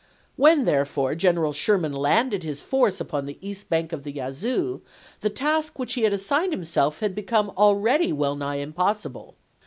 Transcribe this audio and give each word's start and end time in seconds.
When, 0.35 0.65
therefore, 0.65 1.13
General 1.13 1.53
Sherman 1.53 1.91
landed 1.93 2.41
his 2.41 2.59
force 2.59 2.99
upon 2.99 3.27
the 3.27 3.37
east 3.39 3.69
bank 3.69 3.93
of 3.93 4.01
the 4.03 4.11
Yazoo 4.11 4.81
the 5.19 5.29
task 5.29 5.77
which 5.77 5.93
he 5.93 6.01
had 6.01 6.11
assigned 6.11 6.53
himself 6.53 7.01
had 7.01 7.13
become 7.13 7.51
already 7.55 8.11
well 8.11 8.35
nigh 8.35 8.55
impossible. 8.55 9.35